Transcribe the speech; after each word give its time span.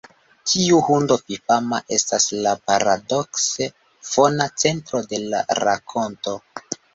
Tiu 0.51 0.77
hundo 0.85 1.17
fifama 1.25 1.79
estas 1.97 2.25
la 2.45 2.53
paradokse 2.71 3.69
fona 4.13 4.49
centro 4.65 5.03
de 5.13 5.21
la 5.35 5.43
rakonto. 5.63 6.35